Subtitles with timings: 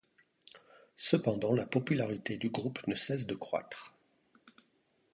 [0.97, 3.93] Cependant la popularité du groupe ne cesse de croître.